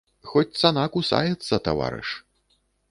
[0.29, 2.17] Хоць цана кусаецца, таварыш.